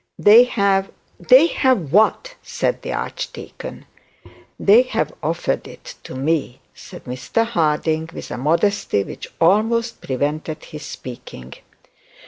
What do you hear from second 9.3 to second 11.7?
almost prevented his speaking.